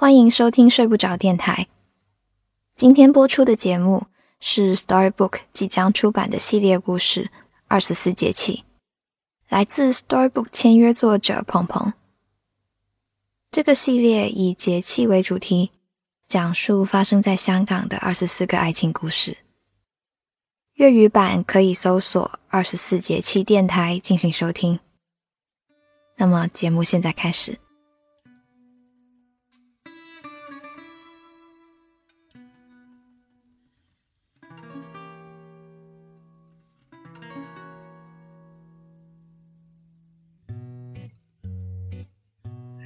[0.00, 1.66] 欢迎收听睡不着电台。
[2.76, 4.06] 今天播出的节目
[4.38, 7.24] 是 Storybook 即将出版的系列故事
[7.66, 8.62] 《二十四节气》，
[9.48, 11.92] 来自 Storybook 签约作者鹏鹏。
[13.50, 15.72] 这个系列以节气为主题，
[16.28, 19.38] 讲述发生在香港的二十四个爱情故事。
[20.74, 24.78] 粤语版可以搜索“二十四节气电台”进行收听。
[26.18, 27.58] 那么，节目现在开始。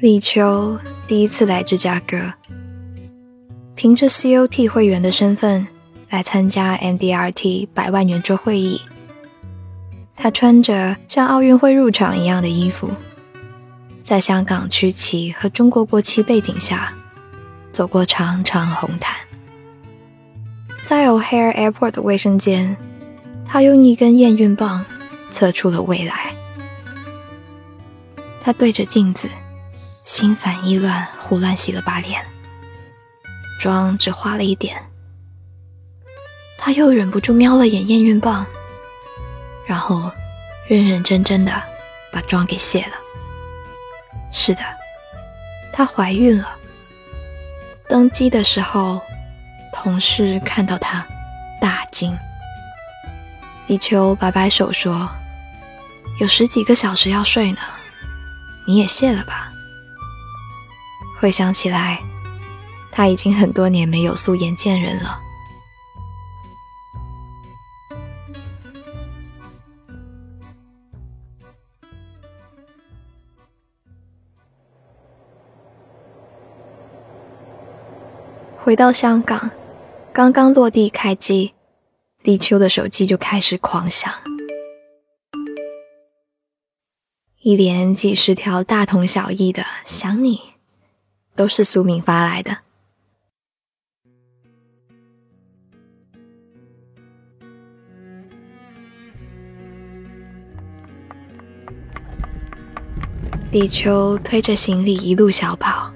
[0.00, 2.32] 立秋第一次来芝加哥，
[3.74, 5.66] 凭着 COT 会员的身份
[6.08, 8.80] 来参加 MDRT 百万圆桌会议。
[10.16, 12.88] 他穿着像奥运会入场一样的衣服，
[14.02, 16.94] 在香港区旗和中国国旗背景下，
[17.70, 19.14] 走过长长红毯。
[20.86, 22.74] 在 O'Hare Airport 的卫生间，
[23.44, 24.82] 他用一根验孕棒
[25.30, 26.34] 测出了未来。
[28.42, 29.28] 他对着镜子。
[30.10, 32.26] 心烦意乱，胡乱洗了把脸，
[33.60, 34.90] 妆只化了一点。
[36.58, 38.44] 他又忍不住瞄了眼验孕棒，
[39.64, 40.10] 然后
[40.66, 41.62] 认认真真的
[42.12, 42.92] 把妆给卸了。
[44.32, 44.60] 是的，
[45.72, 46.56] 她怀孕了。
[47.88, 49.00] 登机的时候，
[49.72, 51.06] 同事看到她，
[51.60, 52.18] 大惊。
[53.68, 55.08] 立秋摆摆手说
[56.18, 57.58] ：“有十几个小时要睡呢，
[58.66, 59.46] 你也卸了吧。”
[61.20, 62.02] 回想起来，
[62.90, 65.20] 他已经很多年没有素颜见人了。
[78.56, 79.50] 回到香港，
[80.14, 81.52] 刚刚落地开机，
[82.22, 84.10] 立秋的手机就开始狂响，
[87.40, 90.40] 一连几十条大同小异的“想你”。
[91.34, 92.56] 都是苏敏发来的。
[103.52, 105.92] 李秋推着行李一路小跑，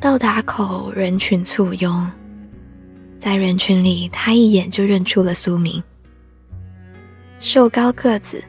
[0.00, 2.10] 到达口人群簇拥，
[3.18, 5.82] 在人群里，他一眼就认出了苏明，
[7.38, 8.42] 瘦高个子，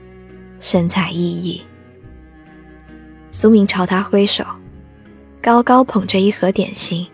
[0.61, 1.61] 神采奕奕。
[3.33, 4.45] 苏明朝他挥手。
[5.43, 7.05] 高高捧着一盒点心，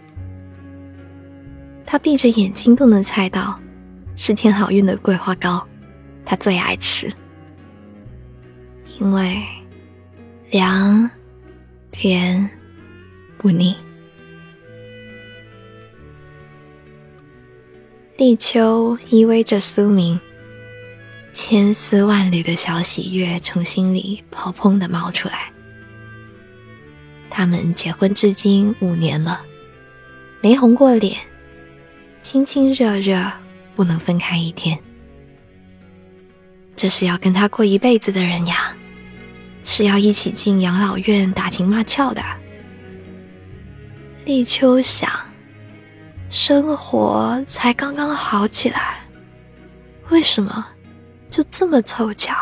[1.84, 3.60] 他闭着眼睛都能猜到，
[4.16, 5.68] 是天好运的桂花糕，
[6.24, 7.12] 他最爱吃，
[9.00, 9.42] 因为
[10.52, 11.10] 凉、
[11.90, 12.48] 甜、
[13.36, 13.76] 不腻。
[18.16, 20.20] 立秋依偎着苏明，
[21.34, 25.52] 千丝万缕的小喜悦从心里砰砰的冒出来。
[27.40, 29.40] 他们结婚至今五年了，
[30.42, 31.18] 没红过脸，
[32.22, 33.32] 亲亲热热，
[33.78, 34.78] 不能分开一天。
[36.76, 38.76] 这是要跟他过一辈子的人呀，
[39.64, 42.22] 是要一起进养老院打情骂俏的。
[44.26, 45.10] 立秋想，
[46.30, 49.00] 生活才刚刚好起来，
[50.10, 50.68] 为什么
[51.30, 52.36] 就这么凑巧？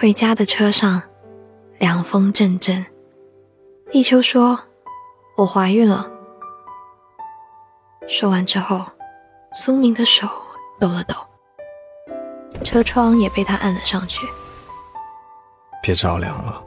[0.00, 1.02] 回家的车上，
[1.80, 2.86] 凉风阵阵。
[3.90, 4.56] 立秋说
[5.36, 6.08] ：“我怀孕了。”
[8.06, 8.86] 说完之后，
[9.52, 10.28] 苏明的手
[10.78, 11.16] 抖了抖，
[12.62, 14.24] 车窗也被他按了上去。
[15.82, 16.62] 别着凉了。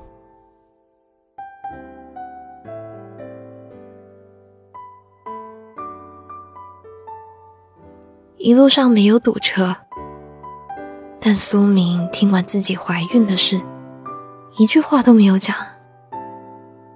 [8.35, 9.73] 一路上没有堵车。
[11.23, 13.61] 但苏明听完自己怀孕的事，
[14.57, 15.55] 一句话都没有讲，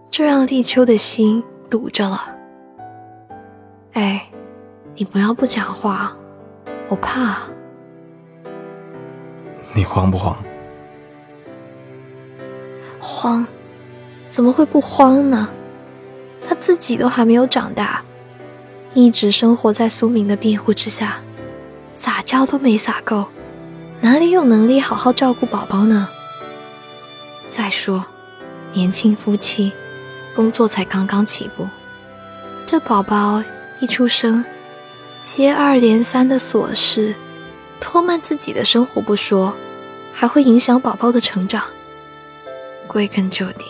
[0.10, 2.36] 这让立秋的心堵着了。
[3.94, 4.28] 哎，
[4.96, 6.18] 你不要不讲话，
[6.90, 7.38] 我怕。
[9.76, 10.36] 你慌不慌？
[13.00, 13.46] 慌？
[14.28, 15.48] 怎么会不慌呢？
[16.44, 18.04] 他自己都还没有长大，
[18.96, 21.22] 一直生活在苏明的庇护之下，
[21.94, 23.28] 撒娇都没撒够。
[24.06, 26.08] 哪里有能力好好照顾宝宝呢？
[27.50, 28.06] 再说，
[28.72, 29.74] 年轻夫妻，
[30.36, 31.68] 工作才刚刚起步，
[32.68, 33.44] 这宝宝
[33.80, 34.46] 一出生，
[35.24, 37.16] 接二连三的琐事，
[37.82, 39.56] 拖慢自己的生活不说，
[40.14, 41.64] 还会影响宝宝的成长。
[42.86, 43.66] 归根究底，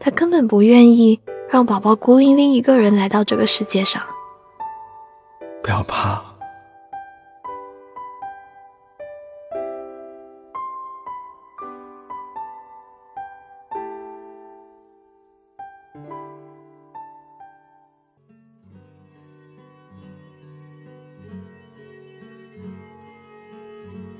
[0.00, 1.20] 他根本不愿意
[1.50, 4.02] 让宝宝孤零零一个人来到这个世界上。
[5.62, 6.31] 不要怕。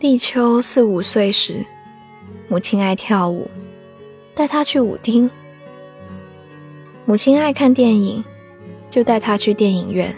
[0.03, 1.65] 立秋四五岁时，
[2.49, 3.49] 母亲爱跳舞，
[4.35, 5.31] 带他去舞厅。
[7.05, 8.25] 母亲爱看电影，
[8.91, 10.13] 就带他去电影院。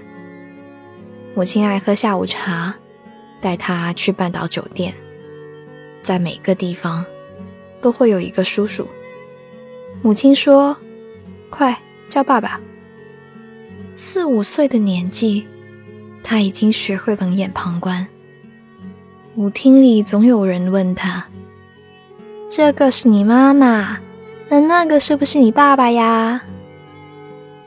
[1.34, 2.75] 母亲爱喝下午茶，
[3.42, 4.94] 带他去半岛酒店。
[6.02, 7.04] 在每个地方，
[7.82, 8.88] 都会有一个叔叔。
[10.00, 10.75] 母亲说
[11.52, 11.78] ：“快
[12.08, 12.58] 叫爸爸。”
[13.96, 15.46] 四五岁的年纪，
[16.22, 18.08] 他已经学会冷眼旁观。
[19.36, 21.26] 舞厅里总有人问他
[22.48, 23.98] ：“这个是你妈妈，
[24.48, 26.40] 那那个是不是你爸爸呀？”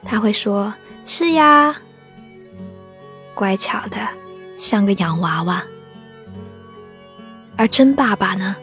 [0.06, 0.74] 他会说
[1.04, 1.76] ：“是呀。”
[3.36, 3.98] 乖巧的，
[4.56, 5.62] 像个洋娃娃。
[7.58, 8.56] 而真爸爸呢？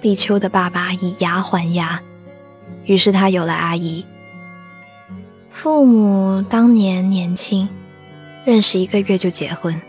[0.00, 2.00] 立秋的爸爸以牙还牙，
[2.84, 4.06] 于是他有了阿姨。
[5.50, 7.68] 父母当年年轻，
[8.44, 9.80] 认识一个月就结婚。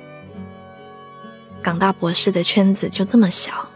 [1.65, 3.67] 港大博士的圈子就那么小，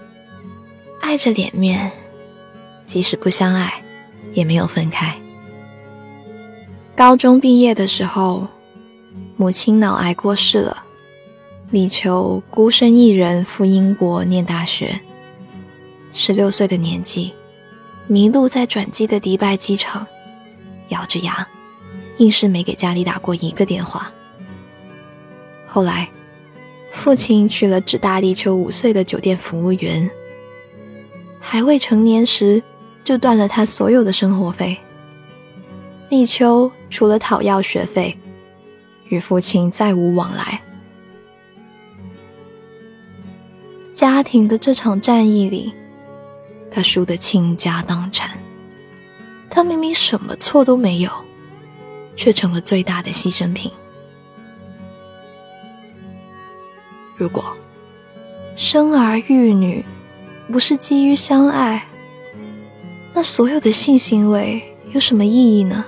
[1.01, 1.91] 碍着脸面，
[2.85, 3.83] 即使不相爱，
[4.31, 5.19] 也没有分开。
[6.95, 8.45] 高中毕业的时候，
[9.37, 10.83] 母亲脑癌过世了，
[11.71, 14.99] 李秋孤身一人赴英国念大学。
[16.13, 17.33] 十六岁的年纪，
[18.05, 20.05] 迷路在转机的迪拜机场，
[20.89, 21.47] 咬着牙，
[22.17, 24.11] 硬是没给家里打过一个电话。
[25.65, 26.07] 后来。
[26.91, 30.09] 父亲娶了只大立秋五岁的酒店服务员，
[31.39, 32.61] 还未成年时
[33.03, 34.77] 就断了他所有的生活费。
[36.09, 38.17] 立秋除了讨要学费，
[39.09, 40.61] 与父亲再无往来。
[43.93, 45.73] 家庭的这场战役里，
[46.71, 48.31] 他输得倾家荡产。
[49.49, 51.11] 他明明什么错都没有，
[52.15, 53.71] 却成了最大的牺牲品。
[57.19, 57.43] 如果
[58.55, 59.83] 生儿育女
[60.49, 61.85] 不是基于相爱，
[63.13, 65.83] 那所有的性行为有什么意义呢？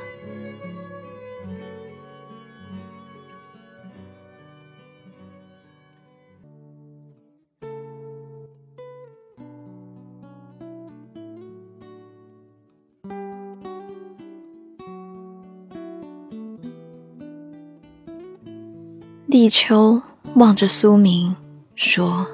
[19.27, 20.01] 立秋。
[20.35, 21.35] 望着苏明
[21.75, 22.25] 说：“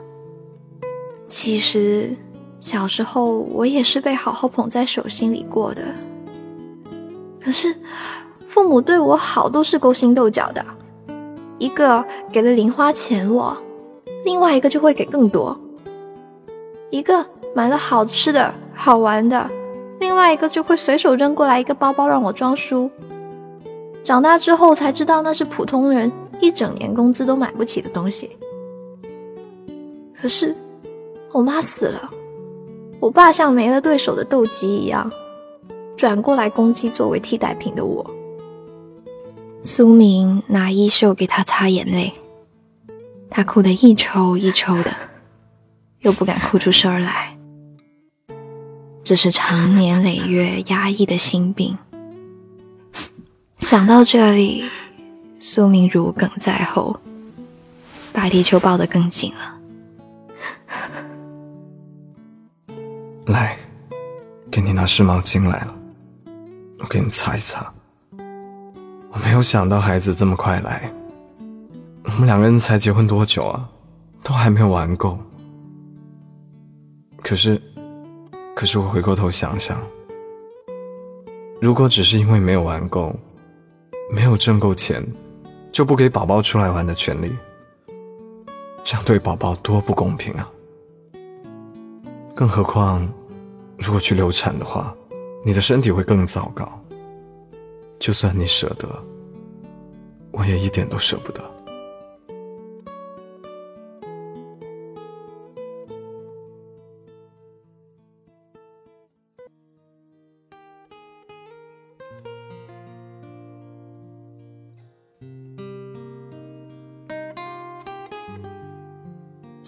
[1.27, 2.15] 其实
[2.59, 5.81] 小时候我也是被好好捧在手心里过的。
[7.41, 7.75] 可是
[8.47, 10.63] 父母对我好都是勾心斗角的，
[11.57, 13.57] 一个给了零花钱我，
[14.23, 15.57] 另外一个就会给更多；
[16.91, 19.49] 一个买了好吃的好玩的，
[19.99, 22.91] 另外一个就会随手扔过来一个包包让我装书。
[24.03, 28.29] 长大之后才知道那是普通人。”一整年工资都买不起的东西。
[30.19, 30.55] 可是，
[31.31, 32.09] 我妈死了，
[32.99, 35.11] 我爸像没了对手的斗鸡一样，
[35.95, 38.09] 转过来攻击作为替代品的我。
[39.61, 42.13] 苏明拿衣袖给他擦眼泪，
[43.29, 44.95] 他哭得一抽一抽的，
[45.99, 47.37] 又不敢哭出声来。
[49.03, 51.77] 这是长年累月压抑的心病。
[53.59, 54.63] 想到这里。
[55.39, 56.99] 苏明如鲠在喉，
[58.11, 59.57] 把地球抱得更紧了。
[63.27, 63.57] 来，
[64.49, 65.75] 给你拿湿毛巾来了，
[66.79, 67.71] 我给你擦一擦。
[69.11, 70.91] 我没有想到孩子这么快来，
[72.03, 73.69] 我们两个人才结婚多久啊，
[74.23, 75.17] 都还没有玩够。
[77.21, 77.61] 可是，
[78.55, 79.77] 可是我回过头想想，
[81.61, 83.15] 如果只是因为没有玩够，
[84.11, 85.05] 没有挣够钱。
[85.71, 87.35] 就不给宝宝出来玩的权利，
[88.83, 90.49] 这样对宝宝多不公平啊！
[92.35, 93.07] 更何况，
[93.77, 94.95] 如果去流产的话，
[95.43, 96.67] 你的身体会更糟糕。
[97.99, 98.87] 就算你舍得，
[100.31, 101.41] 我也一点都舍不得。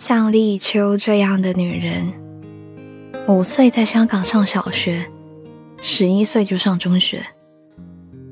[0.09, 2.11] 像立秋这样的女人，
[3.27, 5.05] 五岁在香港上小学，
[5.83, 7.23] 十一岁就上中学，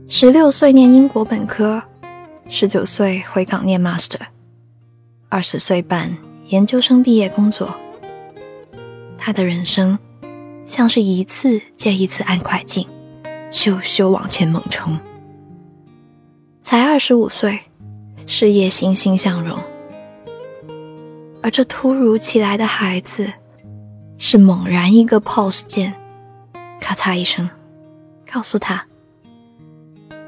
[0.07, 1.83] 十六岁念英国本科，
[2.49, 4.21] 十九岁回港念 master，
[5.29, 6.17] 二十岁半
[6.47, 7.75] 研究生毕业工作。
[9.15, 9.99] 她的人生
[10.65, 12.87] 像是一次接一次按快进，
[13.51, 14.97] 咻咻往前猛冲。
[16.63, 17.59] 才二十五岁，
[18.25, 19.59] 事业欣欣向荣。
[21.47, 23.31] 而这突如其来的孩子，
[24.17, 25.93] 是猛然一个 pause 键，
[26.81, 27.49] 咔嚓一声，
[28.29, 28.85] 告诉他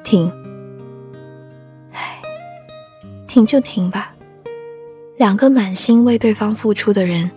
[0.01, 0.31] 停。
[1.91, 2.21] 唉，
[3.27, 4.15] 停就停吧。
[5.17, 7.29] 两个满心为对方付出的人，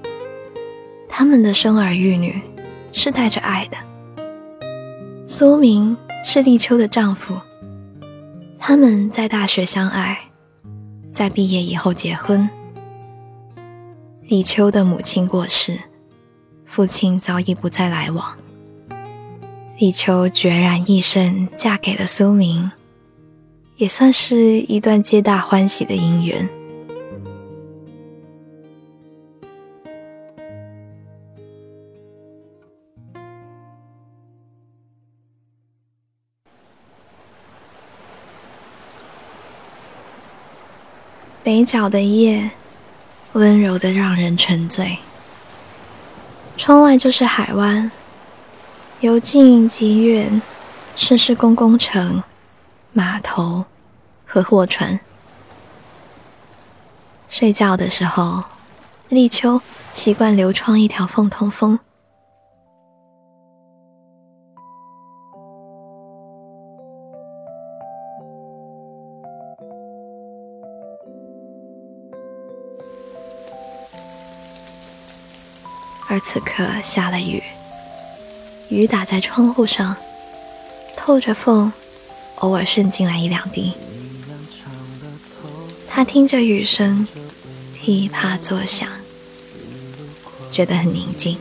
[1.08, 2.40] 他们的生儿育女
[2.92, 3.76] 是带着爱的。
[5.26, 7.34] 苏明是立秋的丈夫，
[8.60, 10.16] 他们在大学相爱，
[11.12, 12.48] 在毕业以后结婚。
[14.32, 15.78] 立秋的母亲过世，
[16.64, 18.34] 父亲早已不再来往。
[19.76, 22.72] 立秋决然一生嫁给了苏明，
[23.76, 26.48] 也算是一段皆大欢喜的姻缘。
[41.44, 42.50] 北角的夜。
[43.32, 44.98] 温柔的让人沉醉。
[46.56, 47.90] 窗外就是海湾，
[49.00, 50.42] 由近及远，
[50.94, 52.22] 甚是公共城、
[52.92, 53.64] 码头
[54.26, 55.00] 和货船。
[57.28, 58.44] 睡觉的时候，
[59.08, 59.62] 立秋
[59.94, 61.78] 习惯留窗一条缝通风。
[76.12, 77.42] 而此刻下了雨，
[78.68, 79.96] 雨打在窗户上，
[80.94, 81.72] 透着缝，
[82.40, 83.72] 偶尔渗进来一两滴。
[85.88, 87.08] 他听着雨声
[87.74, 88.90] 噼啪作响，
[90.50, 91.38] 觉得很宁静。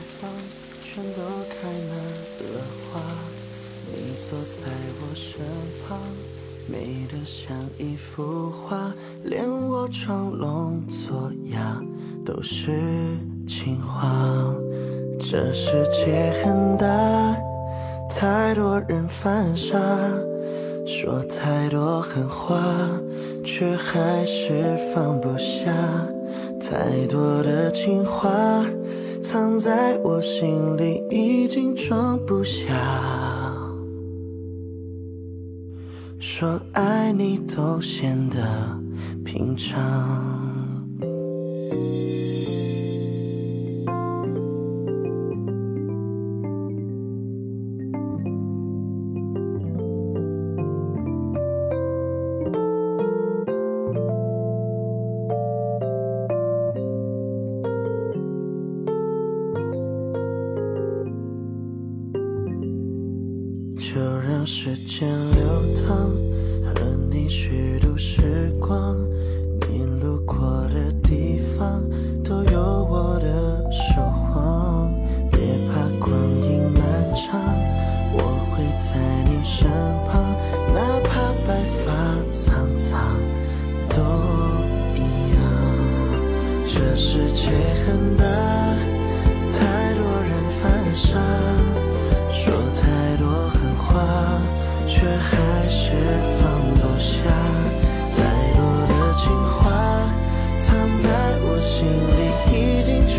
[12.23, 13.17] 都是
[13.51, 14.09] 情话。
[15.19, 16.87] 这世界很大，
[18.09, 19.77] 太多人犯傻，
[20.85, 22.57] 说太多狠话，
[23.43, 25.69] 却还是放不下。
[26.61, 28.63] 太多的情话
[29.21, 32.73] 藏在我心里，已经装不下。
[36.17, 38.39] 说爱你都显得
[39.25, 40.30] 平常。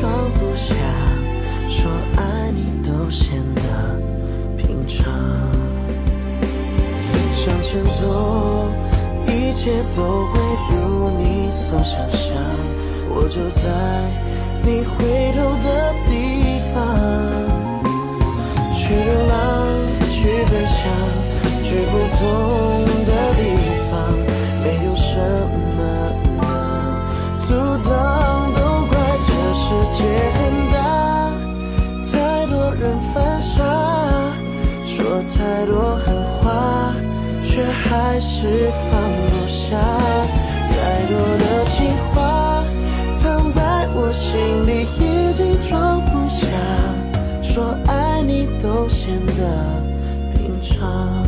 [0.02, 0.75] 装不下。
[1.71, 3.62] 说爱你都显得
[4.56, 4.99] 平常，
[7.37, 8.66] 向前走，
[9.28, 10.40] 一切都会
[10.73, 10.75] 如
[11.18, 12.35] 你所想象。
[13.14, 13.62] 我就在
[14.64, 14.90] 你回
[15.37, 15.68] 头的
[16.09, 16.11] 地
[16.75, 16.76] 方，
[18.76, 19.38] 去流浪，
[20.11, 20.76] 去飞翔。
[21.62, 22.21] 去不同
[23.06, 23.62] 的地方，
[38.42, 38.90] 是放
[39.28, 39.78] 不下。
[40.66, 42.64] 太多的情话
[43.12, 46.49] 藏在我心里，已经装不下。
[47.40, 49.46] 说爱你都显得
[50.32, 51.22] 平常。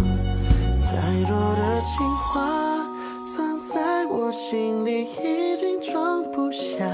[0.83, 0.91] 太
[1.29, 2.85] 多的情话
[3.25, 6.85] 藏在我心里，已经装不下。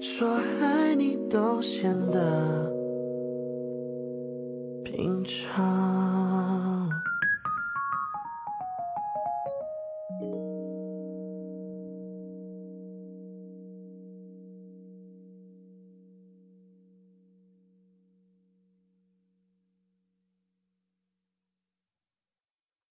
[0.00, 0.28] 说
[0.62, 2.70] 爱你都显得